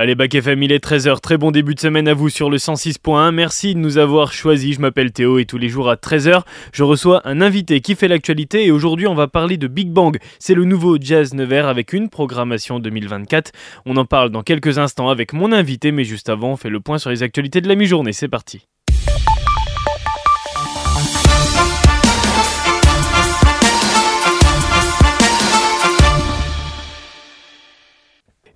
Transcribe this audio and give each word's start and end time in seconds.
Allez, 0.00 0.14
Bac 0.14 0.34
FM, 0.34 0.62
il 0.62 0.72
est 0.72 0.82
13h. 0.82 1.20
Très 1.20 1.36
bon 1.36 1.50
début 1.50 1.74
de 1.74 1.80
semaine 1.80 2.08
à 2.08 2.14
vous 2.14 2.30
sur 2.30 2.48
le 2.48 2.56
106.1. 2.56 3.32
Merci 3.32 3.74
de 3.74 3.80
nous 3.80 3.98
avoir 3.98 4.32
choisis. 4.32 4.76
Je 4.76 4.80
m'appelle 4.80 5.12
Théo 5.12 5.38
et 5.38 5.44
tous 5.44 5.58
les 5.58 5.68
jours 5.68 5.90
à 5.90 5.96
13h, 5.96 6.40
je 6.72 6.84
reçois 6.84 7.20
un 7.28 7.42
invité 7.42 7.82
qui 7.82 7.94
fait 7.94 8.08
l'actualité 8.08 8.64
et 8.64 8.70
aujourd'hui, 8.70 9.06
on 9.06 9.14
va 9.14 9.28
parler 9.28 9.58
de 9.58 9.66
Big 9.66 9.90
Bang. 9.90 10.16
C'est 10.38 10.54
le 10.54 10.64
nouveau 10.64 10.96
Jazz 10.98 11.34
Nevers 11.34 11.68
avec 11.68 11.92
une 11.92 12.08
programmation 12.08 12.78
2024. 12.78 13.52
On 13.84 13.98
en 13.98 14.06
parle 14.06 14.30
dans 14.30 14.42
quelques 14.42 14.78
instants 14.78 15.10
avec 15.10 15.34
mon 15.34 15.52
invité, 15.52 15.92
mais 15.92 16.04
juste 16.04 16.30
avant, 16.30 16.52
on 16.52 16.56
fait 16.56 16.70
le 16.70 16.80
point 16.80 16.96
sur 16.96 17.10
les 17.10 17.22
actualités 17.22 17.60
de 17.60 17.68
la 17.68 17.74
mi-journée. 17.74 18.14
C'est 18.14 18.26
parti. 18.26 18.69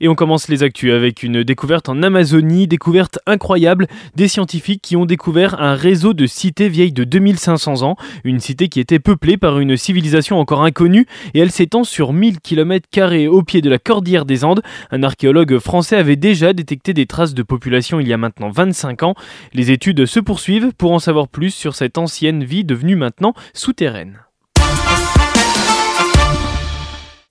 Et 0.00 0.08
on 0.08 0.14
commence 0.14 0.48
les 0.48 0.62
actus 0.62 0.92
avec 0.92 1.22
une 1.22 1.42
découverte 1.42 1.88
en 1.88 2.02
Amazonie, 2.02 2.66
découverte 2.66 3.18
incroyable 3.26 3.86
des 4.16 4.28
scientifiques 4.28 4.82
qui 4.82 4.96
ont 4.96 5.06
découvert 5.06 5.60
un 5.60 5.74
réseau 5.74 6.14
de 6.14 6.26
cités 6.26 6.68
vieilles 6.68 6.92
de 6.92 7.04
2500 7.04 7.82
ans, 7.82 7.96
une 8.24 8.40
cité 8.40 8.68
qui 8.68 8.80
était 8.80 8.98
peuplée 8.98 9.36
par 9.36 9.58
une 9.58 9.76
civilisation 9.76 10.38
encore 10.38 10.62
inconnue 10.62 11.06
et 11.34 11.40
elle 11.40 11.50
s'étend 11.50 11.84
sur 11.84 12.12
1000 12.12 12.40
km 12.40 12.88
au 13.28 13.42
pied 13.42 13.60
de 13.60 13.70
la 13.70 13.78
cordillère 13.78 14.24
des 14.24 14.44
Andes. 14.44 14.62
Un 14.90 15.02
archéologue 15.02 15.58
français 15.58 15.96
avait 15.96 16.16
déjà 16.16 16.52
détecté 16.52 16.94
des 16.94 17.06
traces 17.06 17.34
de 17.34 17.42
population 17.42 18.00
il 18.00 18.08
y 18.08 18.12
a 18.12 18.18
maintenant 18.18 18.50
25 18.50 19.02
ans. 19.02 19.14
Les 19.52 19.70
études 19.70 20.06
se 20.06 20.20
poursuivent 20.20 20.72
pour 20.76 20.92
en 20.92 20.98
savoir 20.98 21.28
plus 21.28 21.50
sur 21.50 21.74
cette 21.74 21.98
ancienne 21.98 22.44
vie 22.44 22.64
devenue 22.64 22.96
maintenant 22.96 23.34
souterraine. 23.52 24.18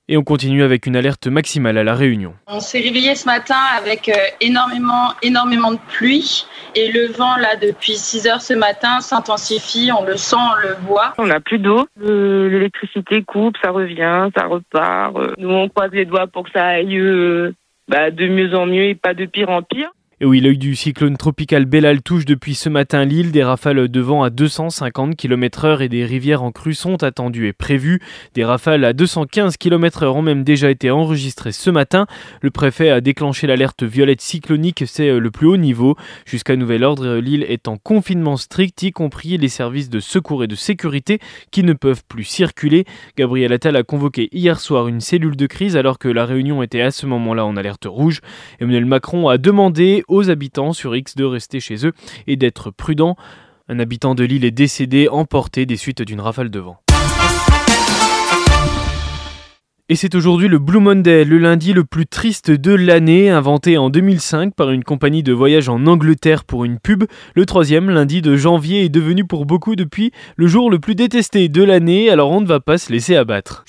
Et 0.10 0.18
on 0.18 0.24
continue 0.24 0.64
avec 0.64 0.86
une 0.86 0.98
alerte 0.98 1.28
maximale 1.28 1.78
à 1.78 1.84
la 1.86 1.96
Réunion. 1.96 2.34
On 2.48 2.60
s'est 2.60 2.82
réveillé 2.82 3.16
ce 3.16 3.26
matin 3.26 3.56
avec 3.78 4.10
euh, 4.10 4.14
énormément, 4.42 5.14
énormément 5.22 5.72
de 5.72 5.80
pluie 5.88 6.46
et 6.76 6.92
le 6.92 7.08
vent 7.08 7.38
là 7.38 7.56
depuis 7.56 7.96
6 7.96 8.28
heures 8.28 8.42
ce 8.42 8.54
matin 8.54 9.00
s'intensifie, 9.00 9.92
on 9.98 10.04
le 10.04 10.18
sent, 10.18 10.36
on 10.36 10.56
le 10.56 10.76
voit. 10.86 11.14
On 11.18 11.28
n'a 11.28 11.40
plus 11.40 11.58
d'eau, 11.58 11.88
l'électricité 12.02 13.24
coupe, 13.24 13.56
ça 13.64 13.72
revient, 13.72 14.30
ça 14.36 14.46
repart. 14.46 15.16
Nous 15.38 15.50
on 15.50 15.70
croise 15.70 15.92
les 15.94 16.04
doigts 16.04 16.28
pour 16.28 16.44
que 16.44 16.52
ça 16.52 16.66
aille 16.66 16.98
euh, 16.98 17.54
bah, 17.88 18.12
de 18.12 18.28
mieux 18.28 18.54
en 18.56 18.66
mieux 18.66 18.84
et 18.84 18.96
pas 18.96 19.14
de 19.14 19.26
pire 19.26 19.52
en 19.52 19.62
pire. 19.62 19.90
Et 20.24 20.26
oui, 20.26 20.40
l'œil 20.40 20.58
du 20.58 20.74
cyclone 20.74 21.18
tropical 21.18 21.66
Bellal 21.66 22.02
touche 22.02 22.24
depuis 22.24 22.56
ce 22.56 22.70
matin 22.70 23.04
l'île. 23.04 23.34
Des 23.34 23.44
rafales 23.44 23.90
de 23.90 24.00
vent 24.00 24.24
à 24.24 24.30
250 24.30 25.18
km/h 25.18 25.82
et 25.82 25.90
des 25.90 26.06
rivières 26.06 26.44
en 26.44 26.54
crue 26.54 26.76
sont 26.76 27.04
attendues 27.04 27.50
et 27.50 27.52
prévues. 27.52 28.00
Des 28.34 28.46
rafales 28.46 28.86
à 28.86 28.94
215 28.94 29.58
km/h 29.58 30.06
ont 30.06 30.22
même 30.22 30.46
déjà 30.46 30.70
été 30.70 30.92
enregistrées 30.92 31.52
ce 31.52 31.70
matin. 31.70 32.08
Le 32.40 32.52
préfet 32.52 32.90
a 32.90 33.02
déclenché 33.02 33.48
l'alerte 33.48 33.84
violette 33.84 34.22
cyclonique, 34.22 34.86
c'est 34.88 35.10
euh, 35.10 35.20
le 35.20 35.30
plus 35.30 35.46
haut 35.46 35.58
niveau. 35.58 35.98
Jusqu'à 36.26 36.56
nouvel 36.56 36.86
ordre, 36.86 37.18
l'île 37.18 37.44
est 37.50 37.68
en 37.68 37.76
confinement 37.76 38.38
strict, 38.38 38.82
y 38.82 38.94
compris 38.94 39.38
les 39.38 39.50
services 39.50 39.90
de 39.90 40.00
secours 40.00 40.46
et 40.46 40.48
de 40.48 40.56
sécurité 40.56 41.20
qui 41.52 41.64
ne 41.64 41.74
peuvent 41.74 42.04
plus 42.08 42.24
circuler. 42.24 42.86
Gabriel 43.18 43.52
Attal 43.52 43.76
a 43.76 43.84
convoqué 43.84 44.30
hier 44.32 44.62
soir 44.62 44.88
une 44.88 45.02
cellule 45.02 45.36
de 45.36 45.48
crise 45.48 45.76
alors 45.76 46.00
que 46.00 46.08
la 46.08 46.26
réunion 46.26 46.64
était 46.64 46.80
à 46.80 46.92
ce 46.92 47.06
moment-là 47.08 47.46
en 47.46 47.58
alerte 47.58 47.88
rouge. 47.90 48.22
Emmanuel 48.62 48.86
Macron 48.86 49.28
a 49.28 49.38
demandé 49.38 50.06
aux 50.14 50.30
habitants 50.30 50.74
sur 50.74 50.96
X 50.96 51.16
de 51.16 51.24
rester 51.24 51.60
chez 51.60 51.86
eux 51.86 51.94
et 52.28 52.36
d'être 52.36 52.72
prudents. 52.72 53.18
Un 53.68 53.80
habitant 53.80 54.16
de 54.16 54.24
l'île 54.24 54.46
est 54.46 54.52
décédé 54.52 55.08
emporté 55.10 55.66
des 55.66 55.78
suites 55.78 56.02
d'une 56.02 56.22
rafale 56.22 56.50
de 56.50 56.60
vent. 56.60 56.78
Et 59.90 59.96
c'est 59.96 60.16
aujourd'hui 60.16 60.48
le 60.48 60.60
Blue 60.60 60.80
Monday, 60.80 61.26
le 61.26 61.38
lundi 61.38 61.74
le 61.74 61.84
plus 61.84 62.06
triste 62.06 62.52
de 62.52 62.74
l'année, 62.74 63.30
inventé 63.30 63.78
en 63.78 63.90
2005 63.90 64.56
par 64.56 64.72
une 64.72 64.84
compagnie 64.84 65.24
de 65.24 65.34
voyage 65.34 65.68
en 65.68 65.86
Angleterre 65.88 66.46
pour 66.46 66.64
une 66.64 66.80
pub. 66.80 67.04
Le 67.36 67.46
troisième 67.46 67.90
lundi 67.90 68.22
de 68.22 68.36
janvier 68.38 68.86
est 68.86 68.90
devenu 68.90 69.26
pour 69.26 69.46
beaucoup 69.46 69.76
depuis 69.76 70.12
le 70.38 70.48
jour 70.48 70.72
le 70.72 70.80
plus 70.80 70.96
détesté 70.96 71.50
de 71.50 71.64
l'année, 71.64 72.10
alors 72.10 72.32
on 72.32 72.40
ne 72.40 72.48
va 72.48 72.62
pas 72.62 72.78
se 72.78 72.94
laisser 72.94 73.16
abattre. 73.16 73.66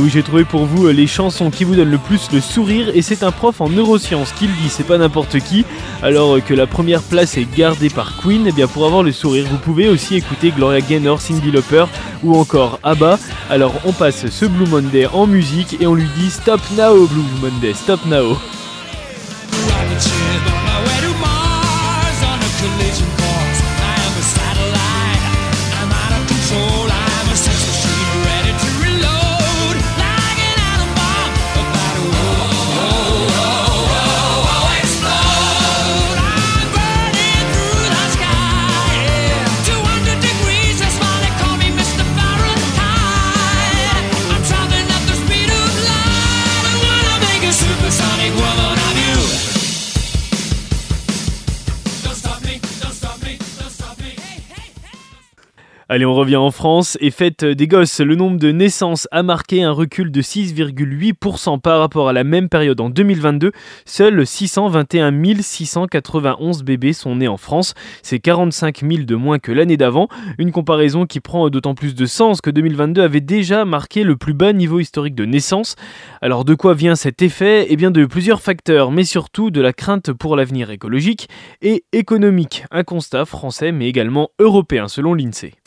Oui, 0.00 0.10
j'ai 0.10 0.22
trouvé 0.22 0.44
pour 0.44 0.64
vous 0.64 0.86
euh, 0.86 0.92
les 0.92 1.06
chansons 1.06 1.50
qui 1.50 1.64
vous 1.64 1.74
donnent 1.74 1.90
le 1.90 1.98
plus 1.98 2.30
le 2.32 2.40
sourire. 2.40 2.90
Et 2.94 3.02
c'est 3.02 3.22
un 3.22 3.30
prof 3.30 3.60
en 3.60 3.68
neurosciences 3.68 4.32
qui 4.32 4.46
le 4.46 4.52
dit, 4.54 4.68
c'est 4.68 4.86
pas 4.86 4.98
n'importe 4.98 5.38
qui. 5.40 5.64
Alors 6.02 6.36
euh, 6.36 6.40
que 6.40 6.54
la 6.54 6.66
première 6.66 7.02
place 7.02 7.36
est 7.36 7.46
gardée 7.56 7.90
par 7.90 8.16
Queen, 8.16 8.46
et 8.46 8.50
eh 8.50 8.52
bien 8.52 8.66
pour 8.66 8.86
avoir 8.86 9.02
le 9.02 9.12
sourire, 9.12 9.46
vous 9.50 9.58
pouvez 9.58 9.88
aussi 9.88 10.16
écouter 10.16 10.50
Gloria 10.50 10.80
Gaynor, 10.80 11.20
Cindy 11.20 11.50
Lauper 11.50 11.84
ou 12.22 12.36
encore 12.36 12.78
ABBA. 12.82 13.18
Alors 13.50 13.74
on 13.84 13.92
passe 13.92 14.28
ce 14.28 14.46
Blue 14.46 14.66
Monday 14.66 15.06
en 15.06 15.26
musique 15.26 15.76
et 15.80 15.86
on 15.86 15.94
lui 15.94 16.08
dit 16.16 16.30
Stop 16.30 16.60
now 16.76 17.06
Blue 17.06 17.22
Monday, 17.42 17.74
stop 17.74 18.04
now. 18.06 18.36
Allez, 55.92 56.06
on 56.06 56.14
revient 56.14 56.36
en 56.36 56.52
France 56.52 56.96
et 57.00 57.10
fête 57.10 57.44
des 57.44 57.66
gosses. 57.66 57.98
Le 57.98 58.14
nombre 58.14 58.38
de 58.38 58.52
naissances 58.52 59.08
a 59.10 59.24
marqué 59.24 59.64
un 59.64 59.72
recul 59.72 60.12
de 60.12 60.22
6,8% 60.22 61.58
par 61.58 61.80
rapport 61.80 62.08
à 62.08 62.12
la 62.12 62.22
même 62.22 62.48
période 62.48 62.80
en 62.80 62.90
2022. 62.90 63.50
Seuls 63.86 64.24
621 64.24 65.10
691 65.42 66.62
bébés 66.62 66.92
sont 66.92 67.16
nés 67.16 67.26
en 67.26 67.36
France. 67.36 67.74
C'est 68.04 68.20
45 68.20 68.82
000 68.88 69.02
de 69.02 69.16
moins 69.16 69.40
que 69.40 69.50
l'année 69.50 69.76
d'avant. 69.76 70.06
Une 70.38 70.52
comparaison 70.52 71.06
qui 71.06 71.18
prend 71.18 71.50
d'autant 71.50 71.74
plus 71.74 71.96
de 71.96 72.06
sens 72.06 72.40
que 72.40 72.50
2022 72.50 73.02
avait 73.02 73.20
déjà 73.20 73.64
marqué 73.64 74.04
le 74.04 74.14
plus 74.14 74.32
bas 74.32 74.52
niveau 74.52 74.78
historique 74.78 75.16
de 75.16 75.24
naissance. 75.24 75.74
Alors 76.22 76.44
de 76.44 76.54
quoi 76.54 76.74
vient 76.74 76.94
cet 76.94 77.20
effet? 77.20 77.66
Eh 77.68 77.74
bien 77.74 77.90
de 77.90 78.06
plusieurs 78.06 78.42
facteurs, 78.42 78.92
mais 78.92 79.02
surtout 79.02 79.50
de 79.50 79.60
la 79.60 79.72
crainte 79.72 80.12
pour 80.12 80.36
l'avenir 80.36 80.70
écologique 80.70 81.28
et 81.62 81.82
économique. 81.90 82.62
Un 82.70 82.84
constat 82.84 83.24
français 83.24 83.72
mais 83.72 83.88
également 83.88 84.28
européen 84.38 84.86
selon 84.86 85.14
l'INSEE. 85.14 85.59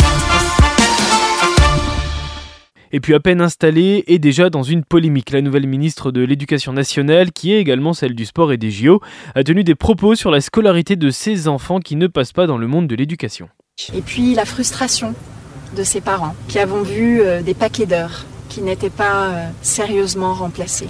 Et 2.96 3.00
puis 3.00 3.16
à 3.16 3.20
peine 3.20 3.42
installée 3.42 4.04
et 4.06 4.20
déjà 4.20 4.52
dans 4.52 4.62
une 4.62 4.84
polémique, 4.84 5.32
la 5.32 5.42
nouvelle 5.42 5.66
ministre 5.66 6.12
de 6.12 6.22
l'Éducation 6.22 6.74
nationale, 6.74 7.32
qui 7.32 7.52
est 7.52 7.60
également 7.60 7.94
celle 7.94 8.14
du 8.14 8.24
sport 8.24 8.54
et 8.54 8.58
des 8.58 8.70
JO, 8.70 9.02
a 9.34 9.44
tenu 9.44 9.64
des 9.64 9.74
propos 9.74 10.14
sur 10.14 10.30
la 10.30 10.42
scolarité 10.42 10.96
de 10.96 11.10
ces 11.10 11.48
enfants 11.48 11.80
qui 11.80 11.96
ne 11.96 12.06
passent 12.06 12.34
pas 12.34 12.46
dans 12.46 12.60
le 12.60 12.68
monde 12.68 12.86
de 12.86 12.96
l'éducation. 12.96 13.50
Et 13.96 14.02
puis 14.02 14.36
la 14.36 14.46
frustration 14.46 15.16
de 15.76 15.84
ces 15.84 16.02
parents 16.02 16.36
qui 16.48 16.60
avons 16.60 16.84
vu 16.84 17.22
euh, 17.22 17.42
des 17.42 17.56
paquets 17.56 17.88
d'heures 17.88 18.26
qui 18.48 18.62
n'étaient 18.62 18.92
pas 18.92 19.26
euh, 19.26 19.48
sérieusement 19.64 20.36
remplacés. 20.36 20.88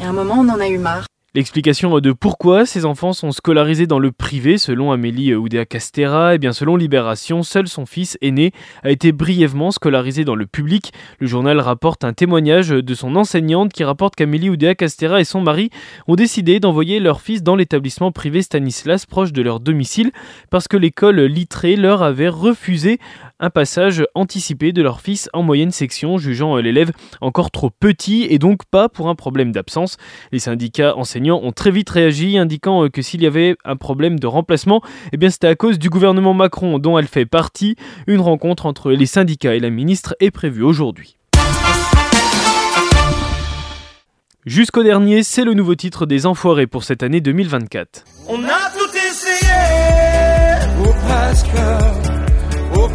Et 0.00 0.04
à 0.04 0.08
un 0.08 0.12
moment, 0.12 0.38
on 0.40 0.48
en 0.48 0.58
a 0.58 0.66
eu 0.66 0.78
marre. 0.78 1.06
L'explication 1.34 2.00
de 2.00 2.12
pourquoi 2.12 2.64
ces 2.64 2.86
enfants 2.86 3.12
sont 3.12 3.32
scolarisés 3.32 3.86
dans 3.86 3.98
le 3.98 4.12
privé, 4.12 4.56
selon 4.56 4.92
Amélie 4.92 5.34
Oudéa 5.34 5.66
Castera, 5.66 6.32
et 6.32 6.36
eh 6.36 6.38
bien 6.38 6.54
selon 6.54 6.74
Libération, 6.74 7.42
seul 7.42 7.68
son 7.68 7.84
fils 7.84 8.16
aîné 8.22 8.52
a 8.82 8.90
été 8.90 9.12
brièvement 9.12 9.70
scolarisé 9.70 10.24
dans 10.24 10.34
le 10.34 10.46
public. 10.46 10.90
Le 11.18 11.26
journal 11.26 11.60
rapporte 11.60 12.02
un 12.02 12.14
témoignage 12.14 12.70
de 12.70 12.94
son 12.94 13.14
enseignante 13.14 13.74
qui 13.74 13.84
rapporte 13.84 14.16
qu'Amélie 14.16 14.48
Oudéa 14.48 14.74
Castera 14.74 15.20
et 15.20 15.24
son 15.24 15.42
mari 15.42 15.68
ont 16.06 16.14
décidé 16.14 16.60
d'envoyer 16.60 16.98
leur 16.98 17.20
fils 17.20 17.42
dans 17.42 17.56
l'établissement 17.56 18.10
privé 18.10 18.40
Stanislas 18.40 19.04
proche 19.04 19.34
de 19.34 19.42
leur 19.42 19.60
domicile 19.60 20.12
parce 20.48 20.66
que 20.66 20.78
l'école 20.78 21.20
littrée 21.20 21.76
leur 21.76 22.02
avait 22.02 22.30
refusé 22.30 23.00
un 23.40 23.50
passage 23.50 24.04
anticipé 24.14 24.72
de 24.72 24.82
leur 24.82 25.00
fils 25.00 25.28
en 25.32 25.42
moyenne 25.42 25.70
section, 25.70 26.18
jugeant 26.18 26.56
l'élève 26.56 26.92
encore 27.20 27.50
trop 27.50 27.70
petit 27.70 28.26
et 28.30 28.38
donc 28.38 28.64
pas 28.70 28.88
pour 28.88 29.08
un 29.08 29.14
problème 29.14 29.52
d'absence. 29.52 29.96
Les 30.32 30.38
syndicats 30.38 30.96
enseignants 30.96 31.40
ont 31.42 31.52
très 31.52 31.70
vite 31.70 31.90
réagi, 31.90 32.38
indiquant 32.38 32.88
que 32.88 33.02
s'il 33.02 33.22
y 33.22 33.26
avait 33.26 33.56
un 33.64 33.76
problème 33.76 34.18
de 34.18 34.26
remplacement, 34.26 34.82
eh 35.12 35.16
bien 35.16 35.30
c'était 35.30 35.46
à 35.46 35.54
cause 35.54 35.78
du 35.78 35.90
gouvernement 35.90 36.34
Macron 36.34 36.78
dont 36.78 36.98
elle 36.98 37.06
fait 37.06 37.26
partie. 37.26 37.76
Une 38.06 38.20
rencontre 38.20 38.66
entre 38.66 38.90
les 38.92 39.06
syndicats 39.06 39.54
et 39.54 39.60
la 39.60 39.70
ministre 39.70 40.14
est 40.20 40.30
prévue 40.30 40.62
aujourd'hui. 40.62 41.16
Jusqu'au 44.46 44.82
dernier, 44.82 45.22
c'est 45.22 45.44
le 45.44 45.52
nouveau 45.52 45.74
titre 45.74 46.06
des 46.06 46.24
Enfoirés 46.24 46.66
pour 46.66 46.82
cette 46.82 47.02
année 47.02 47.20
2024. 47.20 48.04
On 48.28 48.42
a 48.44 48.70
tout 48.70 48.88
essayé, 48.96 49.52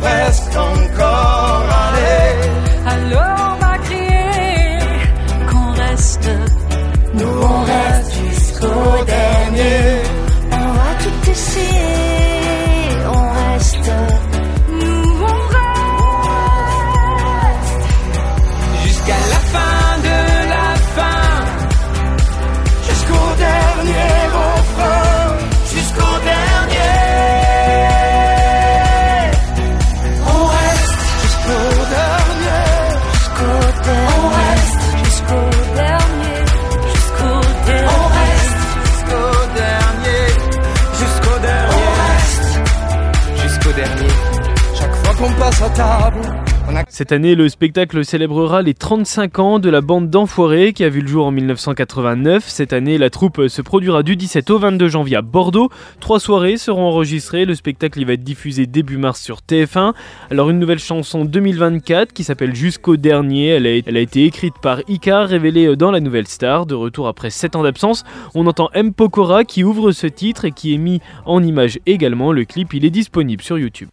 presque, 0.01 0.55
encore 0.55 1.65
allé. 1.85 2.23
Alors 2.85 3.55
on 3.55 3.65
va 3.65 3.77
crier 3.79 4.79
qu'on 5.49 5.71
reste, 5.71 6.29
nous 7.13 7.41
on 7.41 7.61
reste 7.63 8.13
jusqu'au 8.29 9.05
dernier. 9.05 10.12
Dernier. 43.75 44.13
Chaque 44.75 44.95
fois 44.95 45.15
qu'on 45.15 45.33
passe 45.33 45.61
à 45.61 45.69
table. 45.69 46.21
Cette 46.89 47.11
année, 47.11 47.35
le 47.35 47.49
spectacle 47.49 48.03
célébrera 48.03 48.61
les 48.61 48.73
35 48.73 49.39
ans 49.39 49.59
de 49.59 49.69
la 49.69 49.81
bande 49.81 50.09
d'Enfoirés 50.09 50.73
qui 50.73 50.83
a 50.83 50.89
vu 50.89 51.01
le 51.01 51.07
jour 51.07 51.25
en 51.25 51.31
1989. 51.31 52.43
Cette 52.47 52.73
année, 52.73 52.97
la 52.97 53.09
troupe 53.09 53.47
se 53.47 53.61
produira 53.61 54.03
du 54.03 54.15
17 54.15 54.49
au 54.49 54.59
22 54.59 54.87
janvier 54.87 55.17
à 55.17 55.21
Bordeaux. 55.21 55.69
Trois 55.99 56.19
soirées 56.19 56.57
seront 56.57 56.85
enregistrées. 56.85 57.45
Le 57.45 57.55
spectacle 57.55 58.03
va 58.05 58.13
être 58.13 58.23
diffusé 58.23 58.65
début 58.65 58.97
mars 58.97 59.21
sur 59.21 59.39
TF1. 59.39 59.93
Alors 60.31 60.49
une 60.49 60.59
nouvelle 60.59 60.79
chanson 60.79 61.25
2024 61.25 62.13
qui 62.13 62.23
s'appelle 62.23 62.55
Jusqu'au 62.55 62.97
dernier. 62.97 63.47
Elle 63.47 63.67
a, 63.67 63.99
été 63.99 64.25
écrite 64.25 64.55
par 64.61 64.81
Ika, 64.87 65.25
révélée 65.25 65.75
dans 65.75 65.91
la 65.91 65.99
Nouvelle 65.99 66.27
Star. 66.27 66.65
De 66.65 66.75
retour 66.75 67.07
après 67.07 67.29
7 67.29 67.55
ans 67.55 67.63
d'absence, 67.63 68.03
on 68.35 68.47
entend 68.47 68.69
M. 68.73 68.93
Pokora 68.93 69.43
qui 69.43 69.63
ouvre 69.63 69.91
ce 69.91 70.07
titre 70.07 70.45
et 70.45 70.51
qui 70.51 70.73
est 70.73 70.79
mis 70.79 71.01
en 71.25 71.43
image 71.43 71.79
également. 71.85 72.31
Le 72.31 72.45
clip 72.45 72.73
il 72.73 72.85
est 72.85 72.91
disponible 72.91 73.43
sur 73.43 73.57
YouTube. 73.57 73.89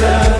Reste, 0.00 0.39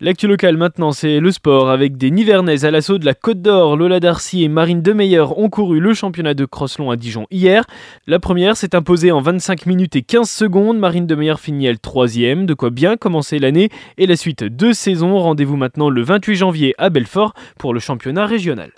L'actu 0.00 0.26
locale 0.26 0.56
maintenant, 0.56 0.90
c'est 0.90 1.20
le 1.20 1.30
sport 1.30 1.70
avec 1.70 1.96
des 1.96 2.10
Nivernaises 2.10 2.64
à 2.64 2.72
l'assaut 2.72 2.98
de 2.98 3.06
la 3.06 3.14
Côte 3.14 3.40
d'Or. 3.40 3.76
Lola 3.76 4.00
Darcy 4.00 4.42
et 4.42 4.48
Marine 4.48 4.82
Demeyer 4.82 5.20
ont 5.20 5.48
couru 5.48 5.78
le 5.78 5.94
championnat 5.94 6.34
de 6.34 6.44
crosslon 6.44 6.90
à 6.90 6.96
Dijon 6.96 7.28
hier. 7.30 7.64
La 8.08 8.18
première 8.18 8.56
s'est 8.56 8.74
imposée 8.74 9.12
en 9.12 9.20
25 9.20 9.66
minutes 9.66 9.94
et 9.94 10.02
15 10.02 10.28
secondes. 10.28 10.80
Marine 10.80 11.06
Demeyer 11.06 11.36
finit 11.38 11.66
elle 11.66 11.78
troisième, 11.78 12.44
de 12.44 12.54
quoi 12.54 12.70
bien 12.70 12.96
commencer 12.96 13.38
l'année 13.38 13.70
et 13.96 14.06
la 14.06 14.16
suite 14.16 14.42
de 14.42 14.72
saison. 14.72 15.16
Rendez-vous 15.16 15.56
maintenant 15.56 15.90
le 15.90 16.02
28 16.02 16.34
janvier 16.34 16.74
à 16.76 16.90
Belfort 16.90 17.32
pour 17.56 17.72
le 17.72 17.78
championnat 17.78 18.26
régional. 18.26 18.72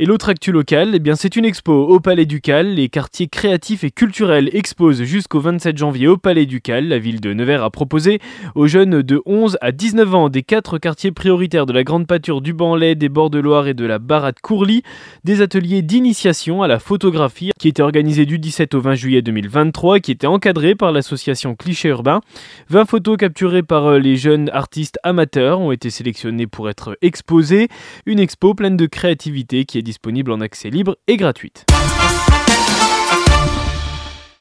Et 0.00 0.06
l'autre 0.06 0.28
actu 0.28 0.50
locale, 0.50 0.90
eh 0.94 0.98
bien 0.98 1.14
c'est 1.14 1.36
une 1.36 1.44
expo 1.44 1.72
au 1.72 2.00
Palais 2.00 2.26
Ducal. 2.26 2.74
Les 2.74 2.88
quartiers 2.88 3.28
créatifs 3.28 3.84
et 3.84 3.92
culturels 3.92 4.50
exposent 4.52 5.04
jusqu'au 5.04 5.38
27 5.38 5.78
janvier 5.78 6.08
au 6.08 6.16
Palais 6.16 6.46
Ducal. 6.46 6.88
La 6.88 6.98
ville 6.98 7.20
de 7.20 7.32
Nevers 7.32 7.62
a 7.62 7.70
proposé 7.70 8.18
aux 8.56 8.66
jeunes 8.66 9.02
de 9.02 9.22
11 9.24 9.56
à 9.60 9.70
19 9.70 10.14
ans 10.16 10.28
des 10.30 10.42
quatre 10.42 10.78
quartiers 10.78 11.12
prioritaires 11.12 11.64
de 11.64 11.72
la 11.72 11.84
Grande 11.84 12.08
Pâture 12.08 12.40
du 12.40 12.52
Banlay, 12.52 12.96
des 12.96 13.08
Bords 13.08 13.30
de 13.30 13.38
Loire 13.38 13.68
et 13.68 13.74
de 13.74 13.84
la 13.84 14.00
Barade 14.00 14.40
Courly 14.42 14.82
des 15.22 15.42
ateliers 15.42 15.82
d'initiation 15.82 16.64
à 16.64 16.66
la 16.66 16.80
photographie 16.80 17.52
qui 17.60 17.68
étaient 17.68 17.80
organisés 17.80 18.26
du 18.26 18.40
17 18.40 18.74
au 18.74 18.80
20 18.80 18.96
juillet 18.96 19.22
2023, 19.22 20.00
qui 20.00 20.10
étaient 20.10 20.26
encadrés 20.26 20.74
par 20.74 20.90
l'association 20.90 21.54
Cliché 21.54 21.90
Urbain. 21.90 22.20
20 22.68 22.84
photos 22.86 23.16
capturées 23.16 23.62
par 23.62 23.86
euh, 23.86 23.98
les 24.00 24.16
jeunes 24.16 24.50
artistes 24.52 24.98
amateurs 25.04 25.60
ont 25.60 25.70
été 25.70 25.88
sélectionnées 25.88 26.48
pour 26.48 26.68
être 26.68 26.98
exposées. 27.00 27.68
Une 28.06 28.18
expo 28.18 28.54
pleine 28.54 28.76
de 28.76 28.86
créativité 28.86 29.64
qui 29.64 29.78
est 29.78 29.83
disponible 29.84 30.32
en 30.32 30.40
accès 30.40 30.70
libre 30.70 30.96
et 31.06 31.16
gratuite. 31.16 31.64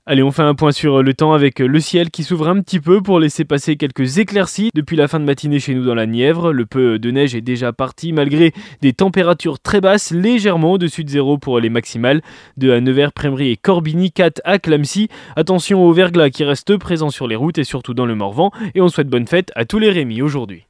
Allez, 0.05 0.21
on 0.21 0.31
fait 0.31 0.43
un 0.43 0.53
point 0.53 0.73
sur 0.73 1.01
le 1.01 1.13
temps 1.13 1.31
avec 1.31 1.59
le 1.59 1.79
ciel 1.79 2.11
qui 2.11 2.25
s'ouvre 2.25 2.49
un 2.49 2.59
petit 2.59 2.81
peu 2.81 3.01
pour 3.01 3.21
laisser 3.21 3.45
passer 3.45 3.77
quelques 3.77 4.17
éclaircies. 4.17 4.69
Depuis 4.75 4.97
la 4.97 5.07
fin 5.07 5.17
de 5.17 5.23
matinée 5.23 5.59
chez 5.59 5.73
nous 5.73 5.85
dans 5.85 5.95
la 5.95 6.05
Nièvre, 6.05 6.51
le 6.51 6.65
peu 6.65 6.99
de 6.99 7.09
neige 7.09 7.35
est 7.35 7.41
déjà 7.41 7.71
parti 7.71 8.11
malgré 8.11 8.51
des 8.81 8.91
températures 8.91 9.61
très 9.61 9.79
basses, 9.79 10.11
légèrement 10.11 10.73
au-dessus 10.73 11.05
de 11.05 11.09
zéro 11.09 11.37
pour 11.37 11.57
les 11.61 11.69
maximales. 11.69 12.21
De 12.57 12.71
à 12.71 12.81
Nevers, 12.81 13.13
Prémery 13.13 13.51
et 13.51 13.55
Corbigny, 13.55 14.11
4 14.11 14.41
à 14.43 14.59
Clamcy. 14.59 15.07
Attention 15.37 15.81
au 15.85 15.93
verglas 15.93 16.31
qui 16.31 16.43
reste 16.43 16.75
présent 16.75 17.09
sur 17.09 17.29
les 17.29 17.37
routes 17.37 17.57
et 17.57 17.63
surtout 17.63 17.93
dans 17.93 18.05
le 18.05 18.15
Morvan. 18.15 18.51
Et 18.75 18.81
on 18.81 18.89
souhaite 18.89 19.07
bonne 19.07 19.27
fête 19.27 19.53
à 19.55 19.63
tous 19.63 19.79
les 19.79 19.89
Rémis 19.89 20.21
aujourd'hui. 20.21 20.65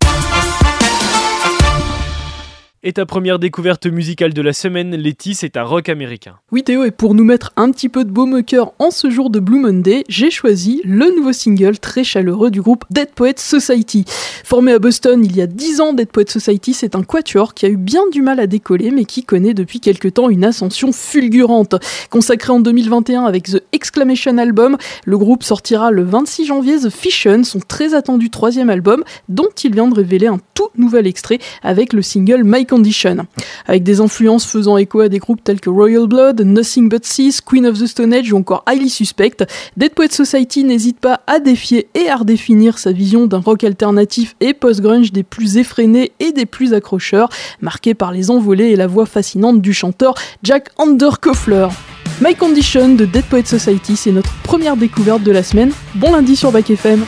Et 2.86 2.92
ta 2.92 3.06
première 3.06 3.40
découverte 3.40 3.86
musicale 3.86 4.34
de 4.34 4.42
la 4.42 4.52
semaine, 4.52 4.94
Letty, 4.94 5.36
c'est 5.36 5.56
un 5.56 5.64
rock 5.64 5.88
américain. 5.88 6.36
Oui 6.52 6.64
Théo, 6.64 6.84
et 6.84 6.92
pour 6.92 7.16
nous 7.16 7.24
mettre 7.24 7.54
un 7.56 7.72
petit 7.72 7.88
peu 7.88 8.04
de 8.04 8.10
baume 8.12 8.34
au 8.34 8.44
cœur 8.44 8.74
en 8.78 8.92
ce 8.92 9.10
jour 9.10 9.30
de 9.30 9.40
Blue 9.40 9.62
Monday, 9.62 10.04
j'ai 10.10 10.30
choisi 10.30 10.82
le 10.84 11.16
nouveau 11.16 11.32
single 11.32 11.80
très 11.80 12.04
chaleureux 12.04 12.52
du 12.52 12.62
groupe 12.62 12.84
Dead 12.90 13.08
Poets 13.16 13.36
Society. 13.38 14.04
Formé 14.44 14.74
à 14.74 14.80
Boston 14.80 15.24
il 15.24 15.34
y 15.34 15.42
a 15.42 15.48
10 15.48 15.80
ans, 15.80 15.94
Dead 15.94 16.10
Poets 16.10 16.26
Society, 16.28 16.74
c'est 16.74 16.94
un 16.94 17.04
quatuor 17.04 17.54
qui 17.54 17.66
a 17.66 17.70
eu 17.70 17.78
bien 17.78 18.02
du 18.12 18.22
mal 18.22 18.42
à 18.42 18.48
décoller, 18.48 18.92
mais 18.92 19.06
qui 19.06 19.24
connaît 19.24 19.54
depuis 19.54 19.80
quelque 19.80 20.10
temps 20.10 20.30
une 20.30 20.44
ascension 20.44 20.92
fulgurante. 20.92 21.76
Consacré 22.10 22.52
en 22.52 22.60
2021 22.60 23.24
avec 23.24 23.46
The 23.46 23.64
Exclamation 23.72 24.38
Album, 24.38 24.76
le 25.06 25.18
groupe 25.18 25.44
sortira 25.44 25.90
le 25.90 26.04
26 26.04 26.48
janvier 26.48 26.80
The 26.80 26.90
Fission, 26.90 27.46
son 27.46 27.60
très 27.60 27.94
attendu 27.94 28.30
troisième 28.30 28.70
album, 28.70 29.06
dont 29.30 29.48
il 29.64 29.74
vient 29.74 29.88
de 29.88 29.96
révéler 29.96 30.28
un 30.28 30.40
tout 30.54 30.68
nouvel 30.76 31.08
extrait 31.08 31.40
avec 31.62 31.94
le 31.94 32.02
single 32.02 32.44
My 32.44 32.66
Condition. 32.74 33.18
Avec 33.68 33.84
des 33.84 34.02
influences 34.02 34.48
faisant 34.48 34.78
écho 34.78 35.02
à 35.02 35.08
des 35.08 35.20
groupes 35.20 35.44
tels 35.44 35.62
que 35.62 35.70
Royal 35.70 36.08
Blood, 36.08 36.42
Nothing 36.42 36.90
But 36.90 37.04
Thieves, 37.04 37.42
Queen 37.46 37.68
of 37.68 37.80
the 37.80 37.86
Stone 37.86 38.12
Age 38.12 38.34
ou 38.34 38.38
encore 38.38 38.64
Highly 38.68 38.90
Suspect, 38.90 39.46
Dead 39.78 39.94
Poets 39.94 40.10
Society 40.10 40.64
n'hésite 40.64 41.00
pas 41.00 41.22
à 41.28 41.40
défier 41.40 41.88
et 41.94 42.10
à 42.10 42.16
redéfinir 42.16 42.80
sa 42.80 42.92
vision 42.92 43.28
d'un 43.28 43.42
rock 43.42 43.64
alternatif 43.64 44.36
et 44.40 44.56
post-grunge 44.56 45.12
des 45.12 45.22
plus 45.22 45.58
effrénés 45.58 46.14
et 46.20 46.32
des 46.32 46.48
plus 46.48 46.74
accrocheurs, 46.74 47.30
marqué 47.62 47.94
par 47.94 48.12
les 48.12 48.32
envolées 48.32 48.72
et 48.72 48.76
la 48.76 48.88
voix 48.88 49.06
fascinante 49.06 49.62
du 49.62 49.72
chanteur 49.72 50.16
Jack 50.42 50.70
Underkoffler. 50.80 51.68
My 52.22 52.34
Condition 52.34 52.96
de 52.96 53.06
Dead 53.06 53.26
Poets 53.26 53.46
Society, 53.46 53.96
c'est 53.96 54.12
notre 54.12 54.34
première 54.42 54.78
découverte 54.78 55.22
de 55.22 55.32
la 55.32 55.44
semaine. 55.44 55.72
Bon 55.94 56.12
lundi 56.12 56.36
sur 56.36 56.52
Back 56.52 56.72
FM. 56.72 57.06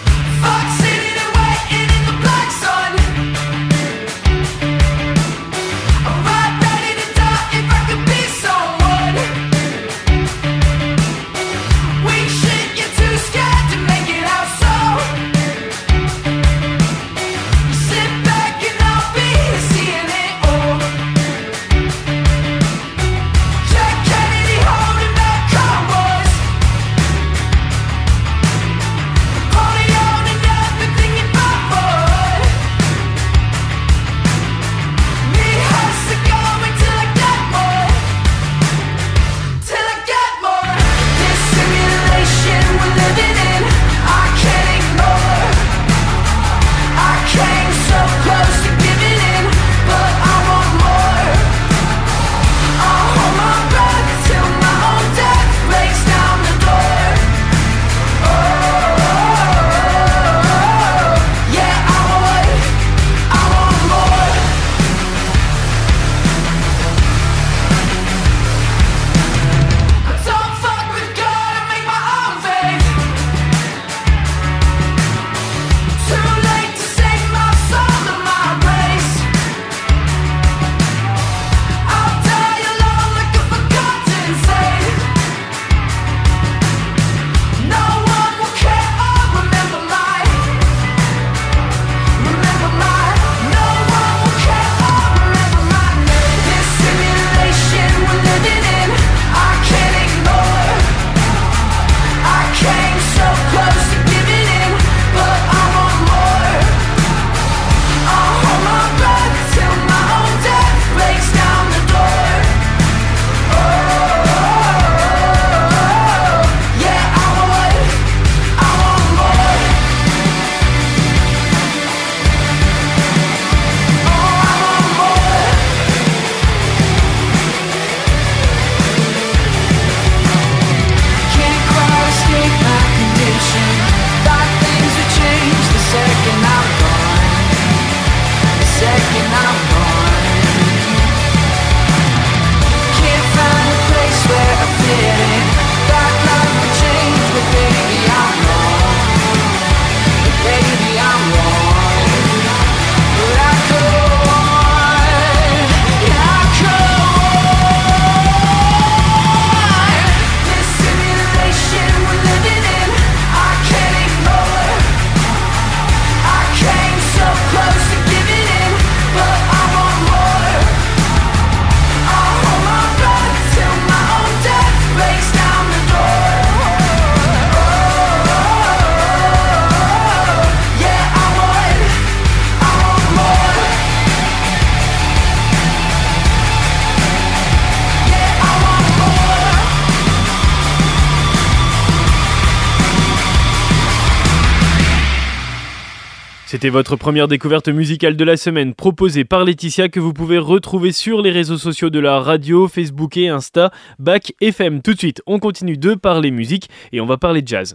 C'était 196.55 196.69
votre 196.69 196.95
première 196.95 197.27
découverte 197.27 197.67
musicale 197.67 198.15
de 198.15 198.23
la 198.23 198.37
semaine 198.37 198.73
proposée 198.73 199.25
par 199.25 199.43
Laetitia 199.43 199.89
que 199.89 199.99
vous 199.99 200.13
pouvez 200.13 200.37
retrouver 200.37 200.93
sur 200.93 201.21
les 201.21 201.29
réseaux 201.29 201.57
sociaux 201.57 201.89
de 201.89 201.99
la 201.99 202.21
radio, 202.21 202.69
Facebook 202.69 203.17
et 203.17 203.27
Insta, 203.27 203.71
Bac 203.99 204.33
FM. 204.39 204.81
Tout 204.81 204.93
de 204.93 204.99
suite, 204.99 205.21
on 205.27 205.39
continue 205.39 205.77
de 205.77 205.95
parler 205.95 206.31
musique 206.31 206.69
et 206.93 207.01
on 207.01 207.05
va 207.05 207.17
parler 207.17 207.43
jazz. 207.45 207.73